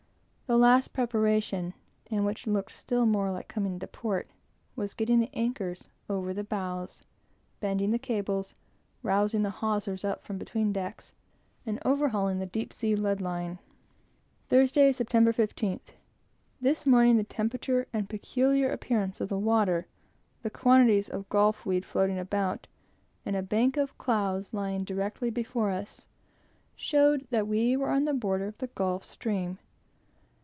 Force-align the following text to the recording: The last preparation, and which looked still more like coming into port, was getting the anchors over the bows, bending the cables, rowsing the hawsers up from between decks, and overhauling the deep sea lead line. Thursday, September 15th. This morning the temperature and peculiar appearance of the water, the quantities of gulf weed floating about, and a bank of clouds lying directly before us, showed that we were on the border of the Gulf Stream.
The 0.47 0.57
last 0.57 0.91
preparation, 0.91 1.73
and 2.07 2.25
which 2.25 2.45
looked 2.45 2.73
still 2.73 3.05
more 3.05 3.31
like 3.31 3.47
coming 3.47 3.75
into 3.75 3.87
port, 3.87 4.29
was 4.75 4.93
getting 4.93 5.21
the 5.21 5.33
anchors 5.33 5.87
over 6.09 6.33
the 6.33 6.43
bows, 6.43 7.03
bending 7.61 7.91
the 7.91 7.97
cables, 7.97 8.53
rowsing 9.01 9.43
the 9.43 9.49
hawsers 9.61 10.03
up 10.03 10.25
from 10.25 10.37
between 10.37 10.73
decks, 10.73 11.13
and 11.65 11.79
overhauling 11.85 12.39
the 12.39 12.45
deep 12.45 12.73
sea 12.73 12.97
lead 12.97 13.21
line. 13.21 13.59
Thursday, 14.49 14.91
September 14.91 15.31
15th. 15.31 15.93
This 16.59 16.85
morning 16.85 17.15
the 17.15 17.23
temperature 17.23 17.87
and 17.93 18.09
peculiar 18.09 18.69
appearance 18.73 19.21
of 19.21 19.29
the 19.29 19.39
water, 19.39 19.87
the 20.41 20.49
quantities 20.49 21.07
of 21.07 21.29
gulf 21.29 21.65
weed 21.65 21.85
floating 21.85 22.19
about, 22.19 22.67
and 23.25 23.37
a 23.37 23.41
bank 23.41 23.77
of 23.77 23.97
clouds 23.97 24.53
lying 24.53 24.83
directly 24.83 25.29
before 25.29 25.69
us, 25.69 26.07
showed 26.75 27.25
that 27.29 27.47
we 27.47 27.77
were 27.77 27.89
on 27.89 28.03
the 28.03 28.13
border 28.13 28.47
of 28.47 28.57
the 28.57 28.67
Gulf 28.67 29.05
Stream. 29.05 29.57